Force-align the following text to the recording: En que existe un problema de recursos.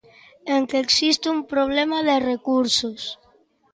En 0.55 0.61
que 0.69 0.77
existe 0.85 1.25
un 1.35 1.39
problema 1.53 1.97
de 2.07 2.15
recursos. 2.31 3.01